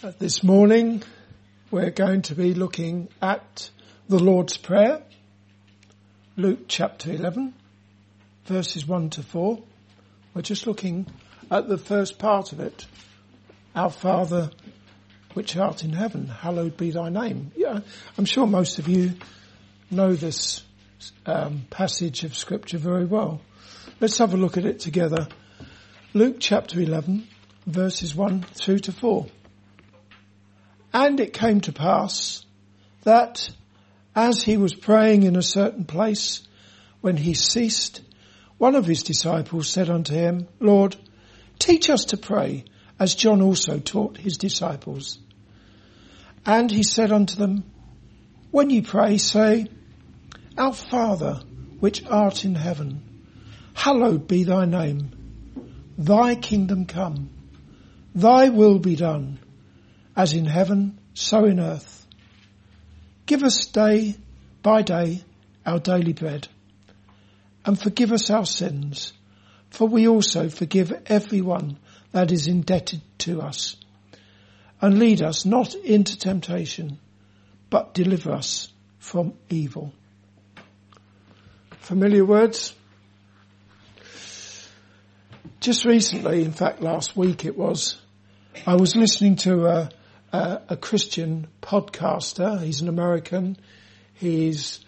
[0.00, 1.02] This morning
[1.72, 3.68] we're going to be looking at
[4.08, 5.02] the Lord's Prayer,
[6.36, 7.52] Luke chapter 11,
[8.44, 9.58] verses 1 to 4.
[10.34, 11.08] We're just looking
[11.50, 12.86] at the first part of it.
[13.74, 14.50] Our Father,
[15.34, 17.50] which art in heaven, hallowed be thy name.
[17.56, 17.80] Yeah,
[18.16, 19.14] I'm sure most of you
[19.90, 20.62] know this
[21.26, 23.40] um, passage of scripture very well.
[23.98, 25.26] Let's have a look at it together.
[26.14, 27.26] Luke chapter 11,
[27.66, 29.26] verses 1 through to 4.
[30.92, 32.44] And it came to pass
[33.02, 33.50] that
[34.14, 36.42] as he was praying in a certain place,
[37.00, 38.00] when he ceased,
[38.56, 40.96] one of his disciples said unto him, Lord,
[41.58, 42.64] teach us to pray,
[42.98, 45.18] as John also taught his disciples.
[46.44, 47.64] And he said unto them,
[48.50, 49.66] When ye pray, say,
[50.56, 51.42] Our Father,
[51.78, 53.02] which art in heaven,
[53.74, 55.10] hallowed be thy name.
[55.96, 57.30] Thy kingdom come.
[58.14, 59.38] Thy will be done
[60.18, 62.04] as in heaven, so in earth.
[63.24, 64.16] Give us day
[64.64, 65.22] by day
[65.64, 66.48] our daily bread
[67.64, 69.12] and forgive us our sins,
[69.70, 71.78] for we also forgive everyone
[72.10, 73.76] that is indebted to us.
[74.80, 76.98] And lead us not into temptation,
[77.70, 79.92] but deliver us from evil.
[81.78, 82.74] Familiar words?
[85.60, 88.00] Just recently, in fact last week it was,
[88.66, 89.90] I was listening to a,
[90.32, 92.62] uh, a Christian podcaster.
[92.62, 93.56] He's an American.
[94.14, 94.80] His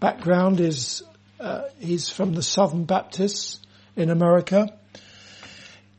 [0.00, 1.02] background is
[1.40, 3.60] uh, he's from the Southern Baptists
[3.96, 4.68] in America,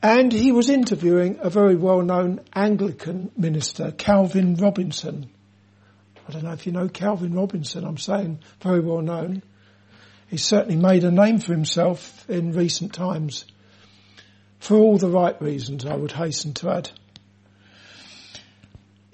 [0.02, 5.30] and he was interviewing a very well-known Anglican minister, Calvin Robinson.
[6.28, 7.86] I don't know if you know Calvin Robinson.
[7.86, 9.44] I'm saying very well known.
[10.28, 13.46] He's certainly made a name for himself in recent times,
[14.59, 15.86] for all the right reasons.
[15.86, 16.90] I would hasten to add.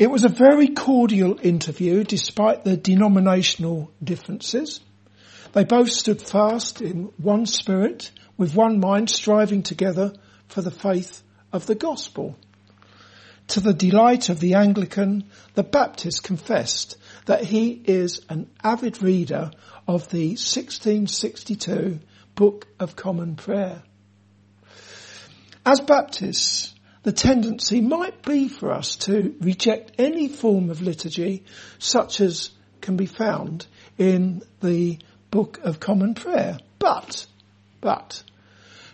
[0.02, 4.82] It was a very cordial interview despite the denominational differences.
[5.54, 10.14] They both stood fast in one spirit with one mind striving together
[10.48, 11.22] for the faith
[11.54, 12.36] of the gospel.
[13.50, 16.98] To the delight of the Anglican, the Baptist confessed
[17.28, 19.52] that he is an avid reader
[19.88, 22.00] of the 1662
[22.34, 23.84] Book of Common Prayer.
[25.64, 26.74] As Baptists,
[27.04, 31.44] the tendency might be for us to reject any form of liturgy
[31.80, 33.66] such as can be found
[33.98, 35.00] in the
[35.32, 36.58] Book of Common Prayer.
[36.80, 37.26] But,
[37.80, 38.24] but,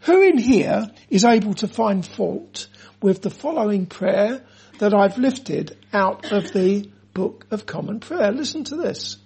[0.02, 2.68] who in here is able to find fault
[3.02, 4.42] with the following prayer
[4.80, 8.32] that I've lifted out of the Book of Common Prayer?
[8.32, 9.18] Listen to this.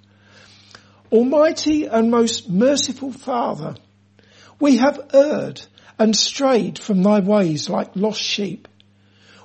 [1.12, 3.76] Almighty and most merciful Father,
[4.60, 5.62] we have erred
[6.00, 8.68] and strayed from thy ways like lost sheep.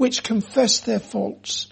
[0.00, 1.68] which confess their faults.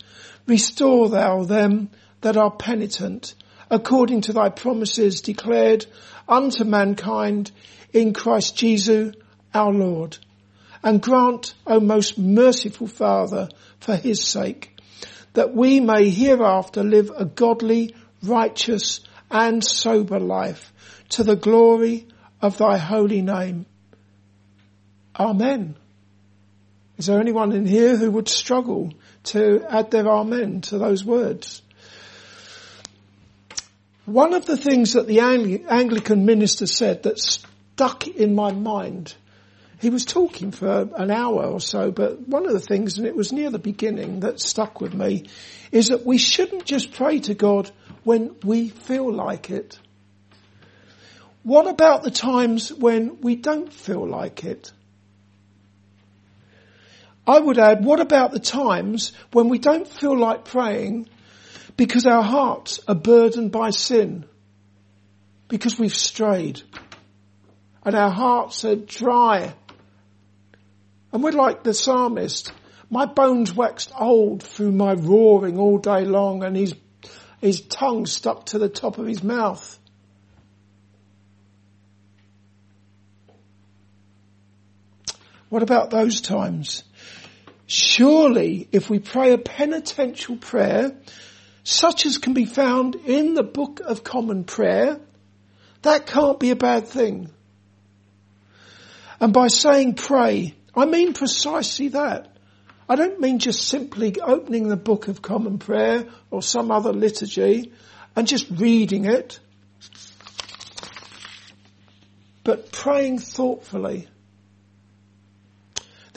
[0.47, 1.89] Restore thou them
[2.21, 3.35] that are penitent,
[3.71, 5.87] according to thy promises declared
[6.29, 7.51] unto mankind
[7.91, 9.15] in Christ Jesus
[9.55, 10.19] our Lord.
[10.85, 13.49] And grant, O most merciful Father,
[13.81, 14.79] for his sake,
[15.33, 19.01] that we may hereafter live a godly, righteous,
[19.31, 20.71] and sober life
[21.09, 22.07] to the glory
[22.43, 23.65] of thy holy name.
[25.19, 25.77] Amen.
[26.99, 28.93] Is there anyone in here who would struggle
[29.25, 31.63] to add their amen to those words?
[34.05, 39.15] One of the things that the Anglican minister said that stuck in my mind,
[39.81, 43.15] he was talking for an hour or so, but one of the things, and it
[43.15, 45.27] was near the beginning that stuck with me,
[45.71, 47.71] is that we shouldn't just pray to God
[48.03, 49.79] when we feel like it.
[51.45, 54.73] What about the times when we don't feel like it?
[57.29, 61.11] I would add, what about the times when we don't feel like praying
[61.77, 64.25] because our hearts are burdened by sin?
[65.49, 66.63] Because we've strayed.
[67.85, 69.55] And our hearts are dry.
[71.13, 72.51] And we're like the psalmist.
[72.89, 76.75] My bones waxed old through my roaring all day long and his,
[77.43, 79.79] his tongue stuck to the top of his mouth.
[85.51, 86.85] What about those times?
[87.69, 90.97] Surely, if we pray a penitential prayer,
[91.65, 94.99] such as can be found in the Book of Common Prayer,
[95.83, 97.31] that can't be a bad thing.
[99.21, 102.35] And by saying pray, I mean precisely that.
[102.89, 107.75] I don't mean just simply opening the Book of Common Prayer or some other liturgy
[108.17, 109.41] and just reading it,
[112.45, 114.09] but praying thoughtfully.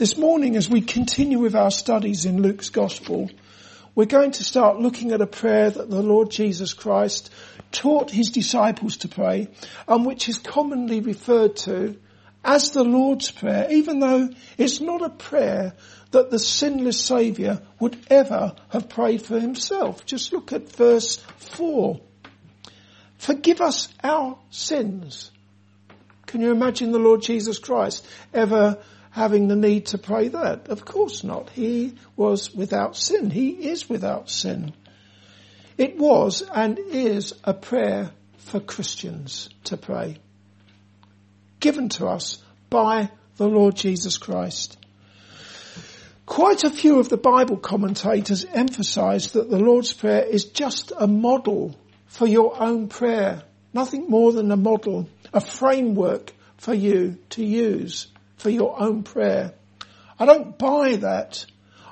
[0.02, 3.30] This morning as we continue with our studies in Luke's Gospel,
[3.94, 7.30] we're going to start looking at a prayer that the Lord Jesus Christ
[7.70, 9.46] taught his disciples to pray
[9.86, 12.00] and which is commonly referred to
[12.44, 14.28] as the Lord's Prayer, even though
[14.58, 15.72] it's not a prayer
[16.10, 20.04] that the sinless Saviour would ever have prayed for himself.
[20.04, 21.18] Just look at verse
[21.54, 22.00] 4.
[23.18, 25.30] Forgive us our sins.
[26.26, 28.04] Can you imagine the Lord Jesus Christ
[28.34, 28.82] ever
[29.12, 30.68] having the need to pray that?
[30.68, 31.50] Of course not.
[31.50, 33.30] He was without sin.
[33.30, 34.74] He is without sin.
[35.78, 40.18] It was and is a prayer for Christians to pray
[41.62, 44.76] given to us by the Lord Jesus Christ.
[46.26, 51.06] Quite a few of the Bible commentators emphasize that the Lord's Prayer is just a
[51.06, 51.76] model
[52.06, 53.42] for your own prayer.
[53.72, 58.08] Nothing more than a model, a framework for you to use
[58.42, 59.54] for your own prayer.
[60.18, 61.46] I don't buy that.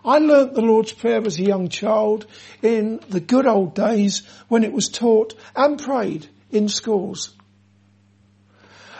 [0.04, 2.26] I learnt the Lord's Prayer as a young child
[2.62, 7.34] in the good old days when it was taught and prayed in schools.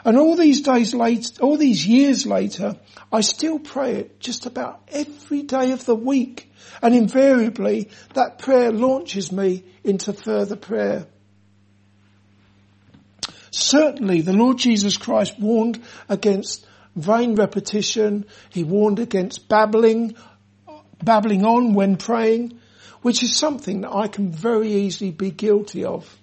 [0.04, 2.76] And all these days later, all these years later,
[3.12, 6.52] I still pray it just about every day of the week.
[6.82, 11.06] And invariably that prayer launches me into further prayer.
[13.50, 16.64] Certainly the Lord Jesus Christ warned against
[16.96, 18.26] vain repetition.
[18.50, 20.16] He warned against babbling,
[21.02, 22.58] babbling on when praying,
[23.02, 26.16] which is something that I can very easily be guilty of.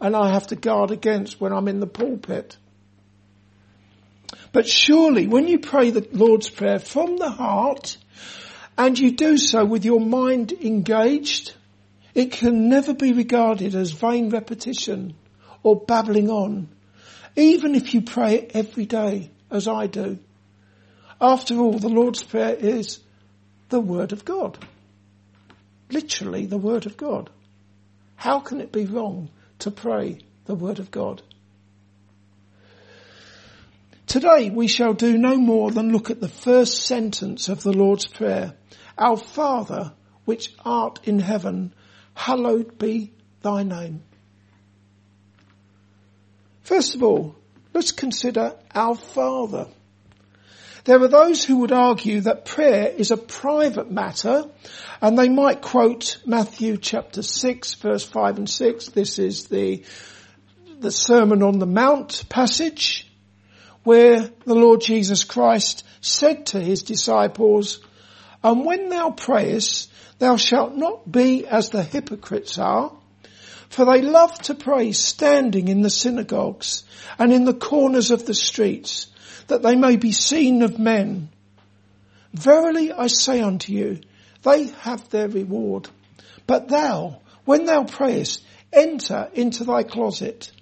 [0.00, 2.56] And I have to guard against when I'm in the pulpit.
[4.52, 7.96] But surely when you pray the Lord's Prayer from the heart
[8.78, 11.54] and you do so with your mind engaged,
[12.14, 15.14] it can never be regarded as vain repetition
[15.62, 16.68] or babbling on,
[17.34, 20.18] even if you pray it every day as I do.
[21.20, 23.00] After all, the Lord's Prayer is
[23.68, 24.58] the Word of God.
[25.90, 27.30] Literally the Word of God.
[28.16, 31.22] How can it be wrong to pray the Word of God?
[34.06, 38.06] Today we shall do no more than look at the first sentence of the Lord's
[38.06, 38.54] Prayer.
[38.96, 39.92] Our Father,
[40.24, 41.74] which art in heaven,
[42.14, 43.12] hallowed be
[43.42, 44.02] thy name.
[46.62, 47.36] First of all,
[47.76, 49.66] let's consider our Father.
[50.84, 54.44] There are those who would argue that prayer is a private matter
[55.02, 58.88] and they might quote Matthew chapter 6 verse 5 and 6.
[58.88, 59.84] This is the,
[60.78, 63.12] the Sermon on the Mount passage
[63.82, 67.80] where the Lord Jesus Christ said to his disciples,
[68.42, 72.96] and when thou prayest, thou shalt not be as the hypocrites are,
[73.68, 76.84] for they love to pray standing in the synagogues
[77.18, 79.08] and in the corners of the streets,
[79.48, 81.28] that they may be seen of men.
[82.32, 84.00] Verily I say unto you,
[84.42, 85.88] they have their reward.
[86.46, 90.52] But thou, when thou prayest, enter into thy closet.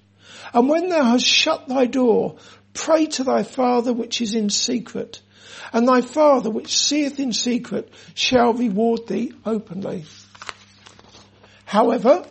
[0.52, 2.37] And when thou hast shut thy door,
[2.75, 5.23] Pray to thy Father which is in secret,
[5.73, 10.05] and thy Father which seeth in secret shall reward thee openly.
[11.64, 12.26] However,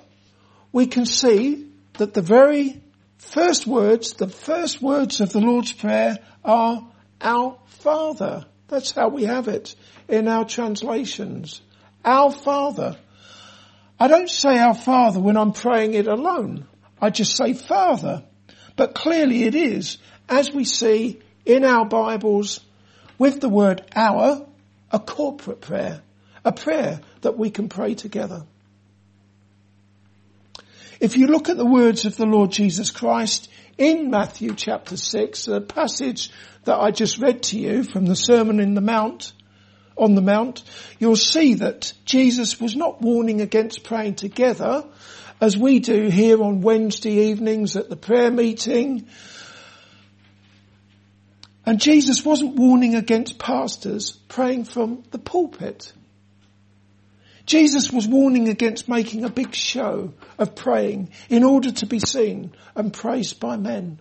[0.74, 2.82] we can see that the very
[3.18, 6.86] first words, the first words of the Lord's Prayer are
[7.22, 8.46] our Father.
[8.68, 9.76] That's how we have it
[10.10, 11.62] in our translations.
[12.04, 12.98] Our Father.
[14.00, 16.68] I don't say our Father when I'm praying it alone.
[17.00, 18.24] I just say Father.
[18.76, 22.60] But clearly it is as we see in our Bibles
[23.20, 24.48] with the word our,
[24.90, 26.02] a corporate prayer,
[26.44, 28.48] a prayer that we can pray together.
[31.04, 35.44] If you look at the words of the Lord Jesus Christ in Matthew chapter 6,
[35.44, 36.32] the passage
[36.64, 39.34] that I just read to you from the Sermon in the Mount,
[39.98, 40.64] on the Mount,
[41.00, 44.86] you'll see that Jesus was not warning against praying together
[45.42, 49.06] as we do here on Wednesday evenings at the prayer meeting
[51.66, 55.92] and Jesus wasn't warning against pastors praying from the pulpit.
[57.46, 62.54] Jesus was warning against making a big show of praying in order to be seen
[62.76, 64.00] and praised by men.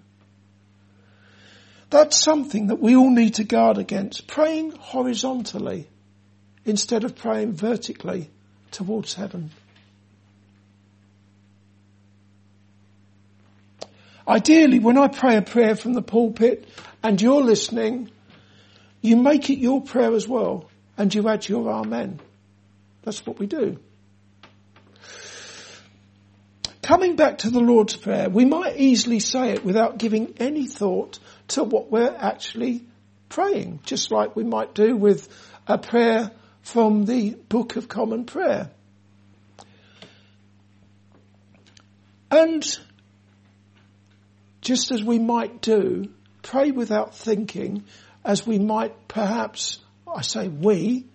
[1.90, 5.88] That's something that we all need to guard against, praying horizontally.
[6.64, 8.30] instead of praying vertically
[8.70, 9.50] towards heaven.
[14.26, 16.68] Ideally, when I pray a prayer from the pulpit
[17.02, 18.10] and you're listening,
[19.00, 22.20] you make it your prayer as well and you add your amen.
[23.02, 23.78] That's what we do.
[26.82, 31.20] Coming back to the Lord's Prayer, we might easily say it without giving any thought
[31.48, 32.84] to what we're actually
[33.28, 35.28] praying, just like we might do with
[35.66, 36.30] a prayer
[36.62, 38.70] from the Book of Common Prayer.
[42.30, 42.66] And
[44.60, 46.06] just as we might do,
[46.42, 47.84] pray without thinking,
[48.24, 51.06] as we might perhaps, I say we,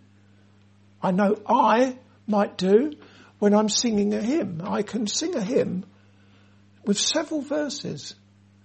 [1.01, 2.94] I know I might do
[3.39, 4.62] when I'm singing a hymn.
[4.63, 5.86] I can sing a hymn
[6.86, 8.16] with several verses,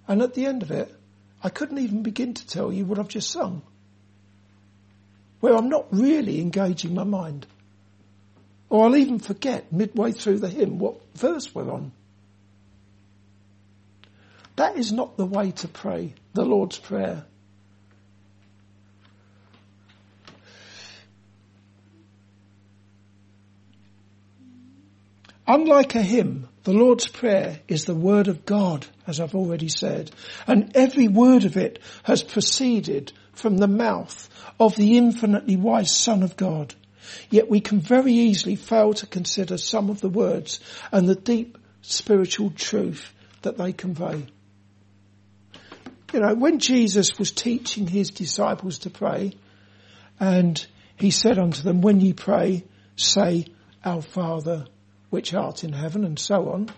[0.07, 0.95] and at the end of it,
[1.43, 3.63] I couldn't even begin to tell you what I've just sung.
[5.41, 7.47] Where I'm not really engaging my mind.
[8.71, 11.93] Or I'll even forget midway through the hymn what verse we're on.
[14.57, 17.25] That is not the way to pray the Lord's Prayer.
[25.47, 30.13] Unlike a hymn, the Lord's Prayer is the Word of God, as I've already said,
[30.47, 34.29] and every word of it has proceeded from the mouth
[34.61, 36.75] of the infinitely wise Son of God.
[37.31, 40.61] Yet we can very easily fail to consider some of the words
[40.93, 44.27] and the deep spiritual truth that they convey.
[46.13, 49.33] You know, when Jesus was teaching his disciples to pray,
[50.21, 50.65] and
[50.97, 53.47] he said unto them, when ye pray, say,
[53.85, 54.67] Our Father,
[55.13, 56.71] which art in heaven, and so on.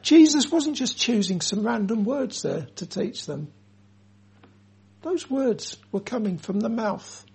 [0.00, 3.50] Jesus wasn't just choosing some random words there to teach them.
[5.02, 7.26] Those words were coming from the mouth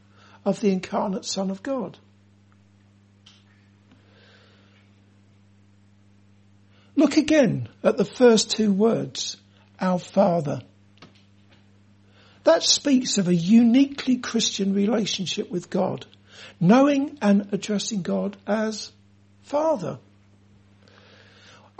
[0.45, 1.97] of the incarnate Son of God.
[6.95, 9.35] Look again at the first two words,
[9.81, 10.61] our Father.
[12.45, 16.05] That speaks of a uniquely Christian relationship with God,
[16.57, 18.93] knowing and addressing God as
[19.41, 19.99] Father.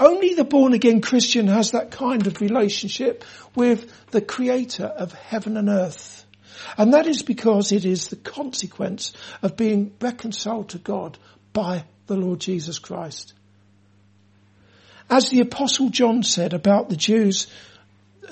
[0.02, 5.58] Only the born again Christian has that kind of relationship with the creator of heaven
[5.58, 6.26] and earth.
[6.76, 11.20] And that is because it is the consequence of being reconciled to God
[11.54, 13.36] by the Lord Jesus Christ.
[15.08, 17.46] As the apostle John said about the Jews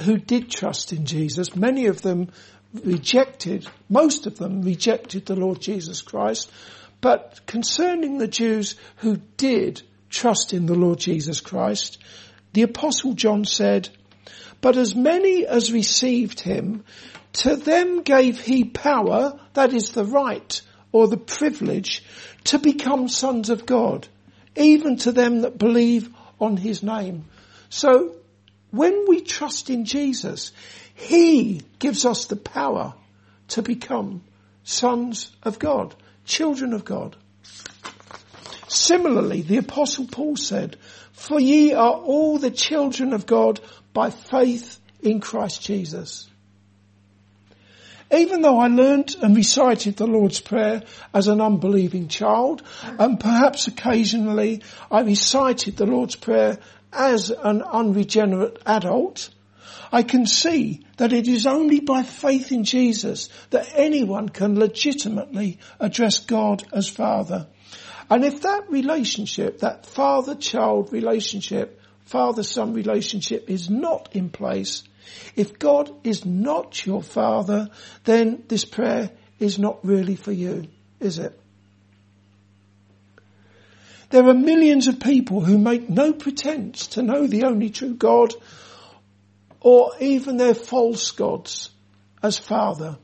[0.02, 2.32] who did trust in Jesus, many of them
[2.84, 6.50] rejected, most of them rejected the Lord Jesus Christ.
[7.00, 11.98] But concerning the Jews who did trust in the Lord Jesus Christ,
[12.54, 13.90] the apostle John said,
[14.62, 16.84] but as many as received him,
[17.34, 20.62] to them gave he power, that is the right
[20.92, 22.04] or the privilege,
[22.46, 24.08] to become sons of God,
[24.56, 27.26] even to them that believe on his name.
[27.70, 28.16] So
[28.72, 30.52] when we trust in Jesus,
[30.94, 32.94] He gives us the power
[33.50, 34.24] to become
[34.64, 37.16] sons of God, children of God.
[38.70, 40.78] Similarly, the apostle Paul said,
[41.12, 43.60] for ye are all the children of God
[43.94, 46.30] by faith in Christ Jesus.
[48.12, 50.84] Even though I learned and recited the Lord's Prayer
[51.14, 56.58] as an unbelieving child, and perhaps occasionally I recited the Lord's Prayer
[56.92, 59.30] as an unregenerate adult,
[59.92, 65.60] I can see that it is only by faith in Jesus that anyone can legitimately
[65.80, 67.48] address God as Father.
[68.10, 74.84] And if that relationship, that father-child relationship, father-son relationship is not in place,
[75.36, 77.70] if God is not your father,
[78.04, 80.68] then this prayer is not really for you,
[81.00, 81.40] is it?
[84.10, 88.34] There are millions of people who make no pretense to know the only true God
[89.62, 91.70] or even their false gods
[92.24, 92.98] as Father.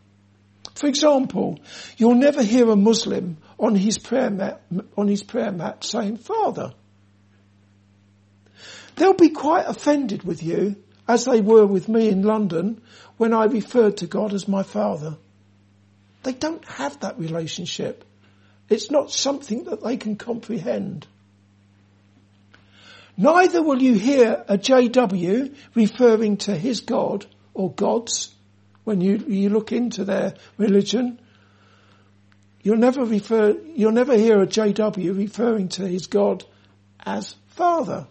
[0.73, 1.59] For example,
[1.97, 4.61] you'll never hear a Muslim on his prayer mat,
[4.97, 6.73] on his prayer mat saying Father.
[8.95, 12.81] They'll be quite offended with you as they were with me in London
[13.17, 15.17] when I referred to God as my Father.
[16.23, 18.03] They don't have that relationship.
[18.69, 21.05] It's not something that they can comprehend.
[23.17, 28.33] Neither will you hear a JW referring to his God or gods
[28.83, 31.19] when you, you look into their religion.
[32.65, 36.43] You'll never refer, you'll never hear a JW referring to his God
[36.99, 38.07] as Father.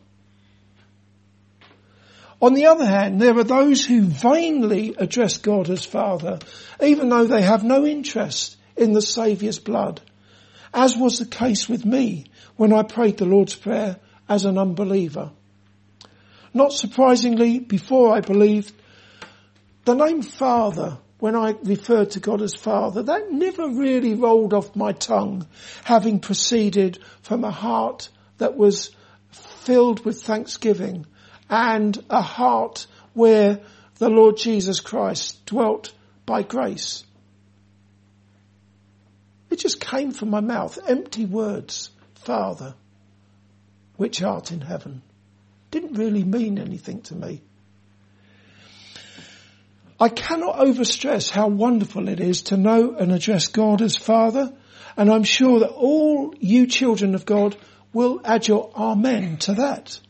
[2.41, 6.39] On the other hand, there are those who vainly address God as Father,
[6.81, 10.01] even though they have no interest in the Saviour's blood
[10.75, 13.97] as was the case with me when I prayed the Lord's Prayer
[14.29, 15.31] as an unbeliever.
[16.53, 18.73] Not surprisingly, before I believed,
[19.85, 24.77] the name Father, when I referred to God as Father, that never really rolled off
[24.77, 25.47] my tongue,
[25.85, 28.91] having proceeded from a heart that was
[29.31, 31.07] filled with thanksgiving
[31.49, 33.61] and a heart where
[33.97, 35.93] the Lord Jesus Christ dwelt
[36.27, 37.05] by grace.
[39.51, 42.75] It just came from my mouth, empty words, Father,
[43.97, 45.03] which art in heaven.
[45.71, 47.43] Didn't really mean anything to me.
[49.99, 54.53] I cannot overstress how wonderful it is to know and address God as Father,
[54.97, 57.57] and I'm sure that all you children of God
[57.93, 60.01] will add your amen to that.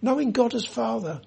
[0.00, 1.20] Knowing God as Father.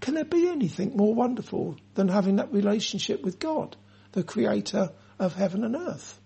[0.00, 3.76] Can there be anything more wonderful than having that relationship with God,
[4.12, 6.18] the creator of heaven and earth?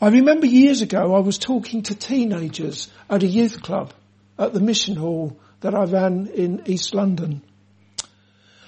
[0.00, 3.92] I remember years ago I was talking to teenagers at a youth club
[4.38, 7.42] at the mission hall that I ran in East London.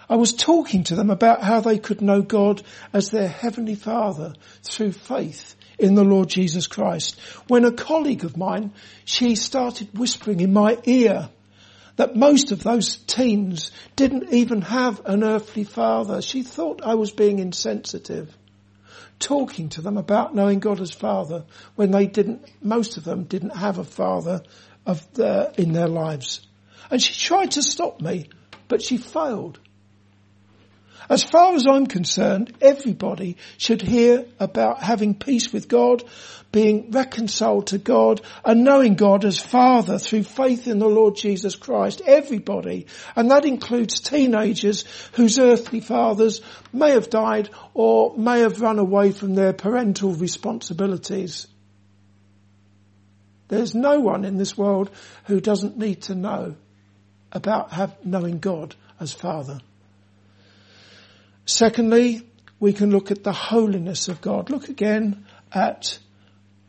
[0.09, 4.35] I was talking to them about how they could know God as their heavenly father
[4.65, 7.19] through faith in the Lord Jesus Christ.
[7.47, 8.73] When a colleague of mine,
[9.05, 11.29] she started whispering in my ear
[11.95, 16.23] that most of those teens didn't even have an earthly father.
[16.23, 18.37] She thought I was being insensitive.
[19.21, 21.45] Talking to them about knowing God as father
[21.77, 24.43] when they didn't, most of them didn't have a father
[24.87, 26.47] of the, in their lives.
[26.91, 28.29] And she tried to stop me,
[28.69, 29.59] but she failed.
[31.11, 36.05] As far as I'm concerned, everybody should hear about having peace with God,
[36.53, 41.57] being reconciled to God, and knowing God as Father through faith in the Lord Jesus
[41.57, 42.01] Christ.
[42.07, 42.87] Everybody.
[43.17, 46.43] And that includes teenagers whose earthly fathers
[46.73, 51.49] may have died or may have run away from their parental responsibilities.
[53.49, 54.91] There's no one in this world
[55.25, 56.55] who doesn't need to know
[57.33, 59.61] about have, knowing God as Father.
[61.47, 62.23] Secondly,
[62.59, 64.51] we can look at the holiness of God.
[64.51, 65.99] Look again at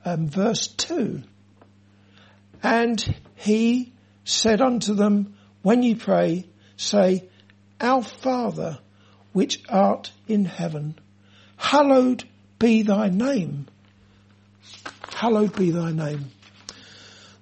[0.06, 1.22] um, verse 2.
[2.64, 3.94] And he
[4.24, 6.46] said unto them, when ye pray,
[6.78, 7.30] say,
[7.80, 8.80] Our Father,
[9.34, 10.98] which art in heaven,
[11.58, 12.24] hallowed
[12.58, 13.68] be thy name.
[15.14, 16.32] Hallowed be thy name.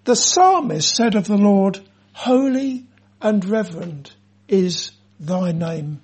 [0.05, 1.79] The psalmist said of the Lord,
[2.13, 2.85] Holy
[3.21, 4.11] and reverend
[4.47, 6.01] is thy name.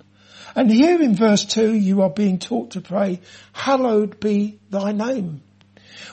[0.54, 3.20] And here in verse 2, you are being taught to pray,
[3.52, 5.42] hallowed be thy name.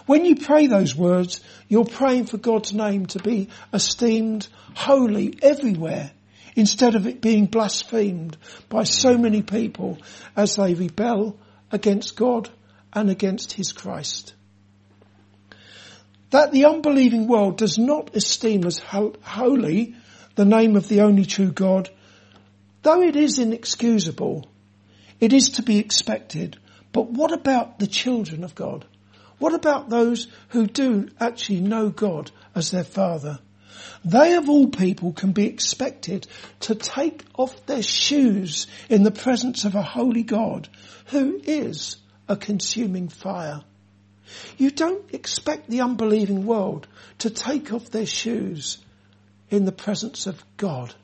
[0.05, 6.11] When you pray those words, you're praying for God's name to be esteemed holy everywhere
[6.55, 8.37] instead of it being blasphemed
[8.69, 9.97] by so many people
[10.35, 11.37] as they rebel
[11.71, 12.49] against God
[12.91, 14.33] and against His Christ.
[16.31, 19.95] That the unbelieving world does not esteem as holy
[20.35, 21.89] the name of the only true God
[22.83, 24.45] Though it is inexcusable,
[25.21, 26.59] it is to be expected.
[26.91, 28.85] But what about the children of God?
[29.39, 33.39] What about those who do actually know God as their Father?
[34.03, 36.27] They of all people can be expected
[36.61, 40.67] to take off their shoes in the presence of a holy God
[41.07, 43.63] who is a consuming fire.
[44.57, 46.87] You don't expect the unbelieving world
[47.19, 48.77] to take off their shoes
[49.53, 50.95] in the presence of God.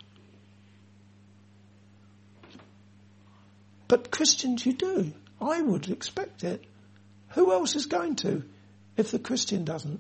[3.88, 5.14] But Christians, you do.
[5.40, 6.64] I would expect it.
[7.30, 8.44] Who else is going to
[8.98, 10.00] if the Christian doesn't?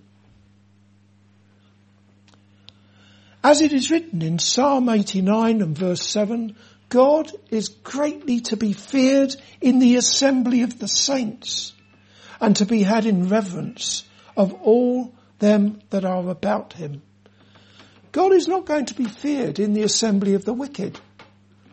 [3.43, 6.55] As it is written in Psalm 89 and verse 7,
[6.89, 11.73] God is greatly to be feared in the assembly of the saints
[12.41, 17.03] and to be had in reverence of all them that are about him.
[18.11, 20.99] God is not going to be feared in the assembly of the wicked,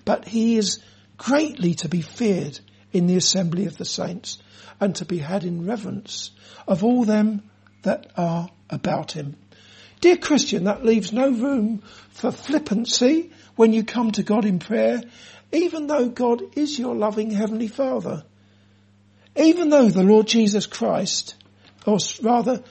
[0.04, 0.82] but he is
[1.16, 2.60] greatly to be feared
[2.92, 4.38] in the assembly of the saints
[4.80, 6.30] and to be had in reverence
[6.68, 7.42] of all them
[7.82, 9.36] that are about him.
[10.00, 15.02] Dear Christian, that leaves no room for flippancy when you come to God in prayer,
[15.52, 18.24] even though God is your loving heavenly father.
[19.36, 21.34] Even though the Lord Jesus Christ,
[21.86, 22.62] or rather,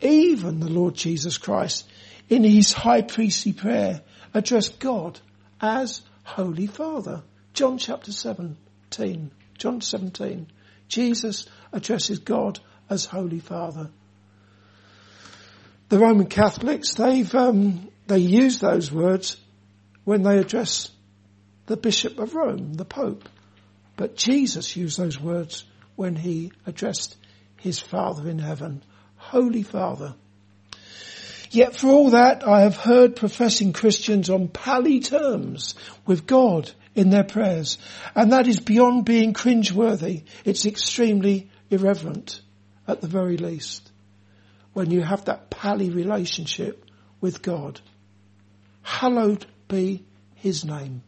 [0.00, 1.86] even the Lord Jesus Christ
[2.30, 4.00] in his high priestly prayer
[4.32, 5.20] addressed God
[5.60, 7.22] as Holy Father.
[7.52, 10.46] John chapter 17, John 17,
[10.88, 13.90] Jesus addresses God as Holy Father.
[15.88, 19.36] The Roman Catholics, they've, um, they use those words
[20.04, 20.88] when they address
[21.66, 23.28] the Bishop of Rome, the Pope.
[23.96, 25.64] But Jesus used those words
[25.96, 27.16] when he addressed
[27.56, 28.84] his Father in heaven.
[29.16, 30.14] Holy Father.
[31.50, 35.74] Yet for all that, I have heard professing Christians on pally terms
[36.06, 37.76] with God in their prayers.
[38.14, 40.22] And that is beyond being cringeworthy.
[40.44, 42.40] It's extremely irreverent
[42.86, 43.90] at the very least.
[44.74, 46.84] When you have that pally relationship
[47.20, 47.80] with God.
[48.82, 50.04] Hallowed be
[50.36, 51.02] his name.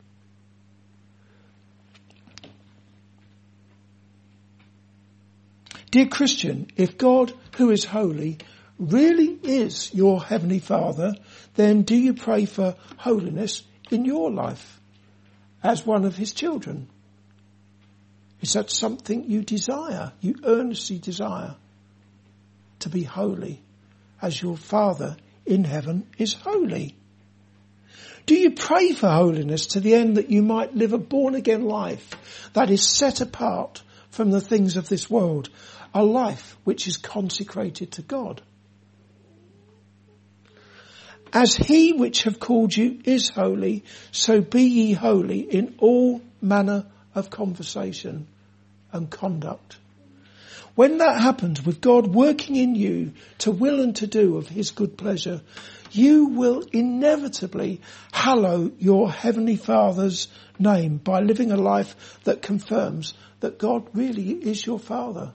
[5.92, 8.38] Dear Christian, if God, who is holy,
[8.78, 11.14] really is your Heavenly Father,
[11.54, 14.80] then do you pray for holiness in your life
[15.62, 16.88] as one of His children?
[18.40, 21.54] Is that something you desire, you earnestly desire
[22.80, 23.62] to be holy
[24.20, 26.96] as your Father in heaven is holy?
[28.26, 31.64] Do you pray for holiness to the end that you might live a born again
[31.64, 35.48] life that is set apart from the things of this world,
[35.94, 38.42] a life which is consecrated to God?
[41.32, 46.84] As he which have called you is holy, so be ye holy in all manner
[47.14, 48.26] of conversation
[48.92, 49.78] and conduct.
[50.74, 54.70] When that happens with God working in you to will and to do of his
[54.70, 55.42] good pleasure,
[55.90, 57.80] you will inevitably
[58.12, 64.64] hallow your heavenly father's name by living a life that confirms that God really is
[64.64, 65.32] your father.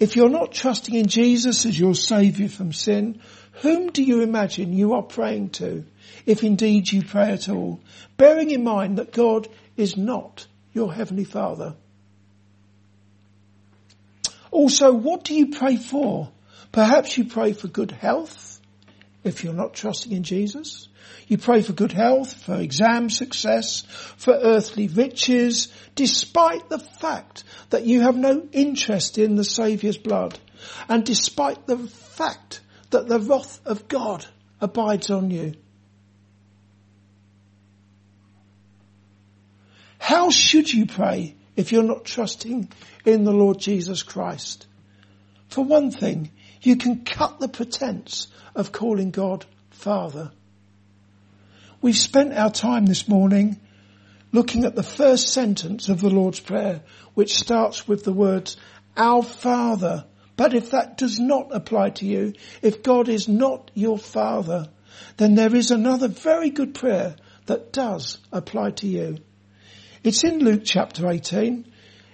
[0.00, 3.20] If you're not trusting in Jesus as your saviour from sin,
[3.60, 5.84] whom do you imagine you are praying to,
[6.24, 7.80] if indeed you pray at all,
[8.16, 11.74] bearing in mind that God is not your heavenly father?
[14.50, 16.30] Also, what do you pray for?
[16.72, 18.49] Perhaps you pray for good health,
[19.22, 20.88] if you're not trusting in Jesus.
[21.26, 23.82] You pray for good health, for exam success,
[24.16, 30.38] for earthly riches, despite the fact that you have no interest in the Saviour's blood,
[30.88, 34.26] and despite the fact that the wrath of God
[34.60, 35.54] abides on you.
[39.98, 42.68] How should you pray if you're not trusting
[43.04, 44.66] in the Lord Jesus Christ?
[45.48, 46.30] For one thing,
[46.62, 50.32] you can cut the pretense of calling God Father.
[51.80, 53.58] We've spent our time this morning
[54.32, 56.82] looking at the first sentence of the Lord's Prayer,
[57.14, 58.56] which starts with the words,
[58.96, 60.04] Our Father.
[60.36, 64.68] But if that does not apply to you, if God is not your Father,
[65.16, 69.18] then there is another very good prayer that does apply to you.
[70.02, 71.70] It's in Luke chapter 18.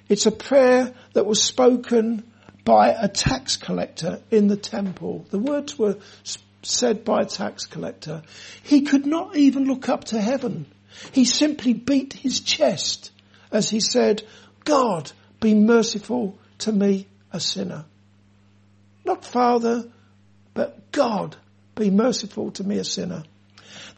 [0.09, 2.25] It's a prayer that was spoken
[2.67, 5.25] by a tax collector in the temple.
[5.31, 5.99] The words were
[6.63, 8.23] said by a tax collector.
[8.65, 10.67] He could not even look up to heaven.
[11.13, 13.13] He simply beat his chest
[13.53, 14.25] as he said,
[14.65, 17.85] God, be merciful to me, a sinner.
[19.05, 19.89] Not Father,
[20.53, 21.37] but God,
[21.77, 23.23] be merciful to me, a sinner.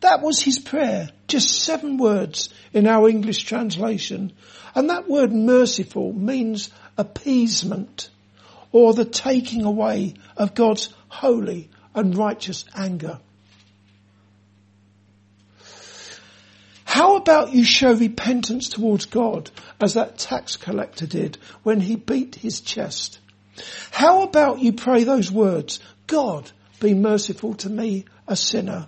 [0.00, 1.08] That was his prayer.
[1.26, 4.34] Just seven words in our English translation.
[4.74, 8.10] And that word merciful means appeasement
[8.72, 13.18] or the taking away of God's holy and righteous anger.
[16.84, 19.50] How about you show repentance towards God
[19.80, 23.18] as that tax collector did when he beat his chest?
[23.90, 26.50] How about you pray those words, God
[26.80, 28.86] be merciful to me, a sinner,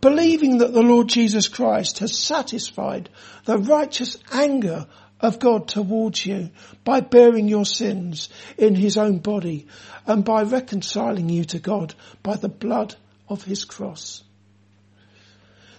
[0.00, 3.10] believing that the Lord Jesus Christ has satisfied
[3.44, 4.86] the righteous anger
[5.20, 6.50] of God towards you
[6.84, 9.66] by bearing your sins in his own body
[10.06, 12.94] and by reconciling you to God by the blood
[13.28, 14.22] of his cross.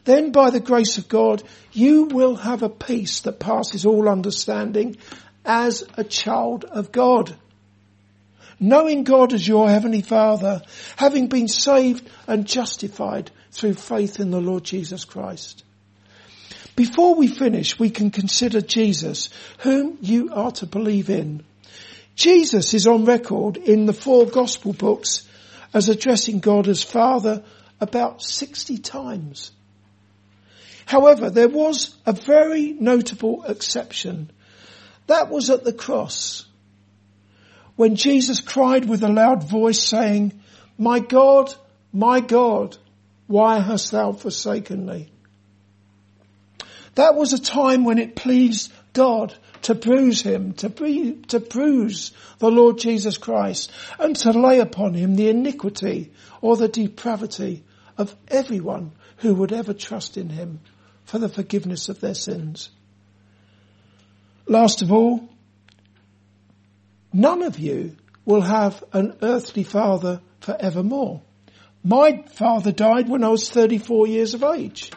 [0.06, 4.97] Then by the grace of God, you will have a peace that passes all understanding
[5.45, 7.36] as a child of God.
[8.60, 10.62] Knowing God as your heavenly father,
[10.95, 15.63] having been saved and justified through faith in the Lord Jesus Christ.
[16.78, 19.30] Before we finish, we can consider Jesus,
[19.62, 21.44] whom you are to believe in.
[22.13, 25.28] Jesus is on record in the four gospel books
[25.74, 27.44] as addressing God as Father
[27.82, 29.52] about 60 times.
[30.86, 34.30] However, there was a very notable exception.
[35.08, 36.46] That was at the cross.
[37.76, 40.40] When Jesus cried with a loud voice saying,
[40.78, 41.52] My God,
[41.92, 42.78] my God,
[43.26, 45.10] why hast thou forsaken me?
[46.97, 52.12] That was a time when it pleased God to bruise him, to, be, to bruise
[52.39, 57.63] the Lord Jesus Christ and to lay upon him the iniquity or the depravity
[57.99, 60.60] of everyone who would ever trust in him
[61.03, 62.69] for the forgiveness of their sins.
[64.47, 65.29] Last of all,
[67.13, 71.21] none of you will have an earthly father forevermore.
[71.83, 74.89] My father died when I was 34 years of age.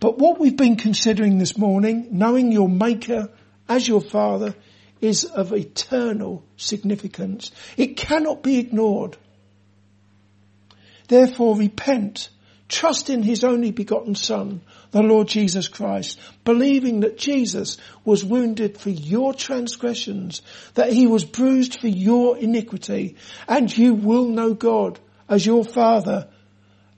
[0.00, 3.28] But what we've been considering this morning, knowing your maker
[3.68, 4.54] as your father,
[5.00, 7.50] is of eternal significance.
[7.76, 9.16] It cannot be ignored.
[11.08, 12.30] Therefore repent,
[12.68, 18.78] trust in his only begotten son, the Lord Jesus Christ, believing that Jesus was wounded
[18.78, 20.40] for your transgressions,
[20.74, 23.16] that he was bruised for your iniquity,
[23.48, 26.28] and you will know God as your Father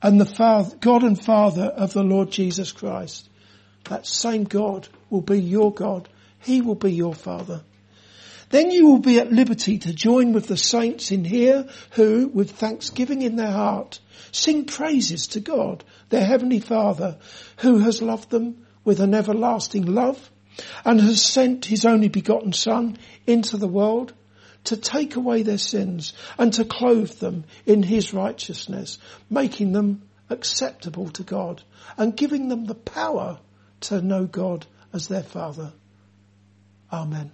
[0.02, 3.28] and the Father, God and Father of the Lord Jesus Christ.
[3.84, 6.08] That same God will be your God.
[6.40, 7.62] He will be your Father.
[8.50, 12.50] Then you will be at liberty to join with the saints in here who, with
[12.50, 17.16] thanksgiving in their heart, sing praises to God, their heavenly Father,
[17.58, 20.30] who has loved them with an everlasting love
[20.84, 24.12] and has sent his only begotten Son into the world
[24.64, 28.98] to take away their sins and to clothe them in his righteousness,
[29.28, 31.62] making them acceptable to God
[31.96, 33.38] and giving them the power
[33.80, 35.72] to know God as their Father.
[36.92, 37.32] Amen.